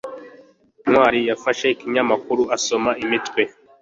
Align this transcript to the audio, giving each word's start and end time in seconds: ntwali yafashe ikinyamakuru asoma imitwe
ntwali 0.89 1.19
yafashe 1.29 1.65
ikinyamakuru 1.69 2.43
asoma 2.55 2.91
imitwe 3.03 3.41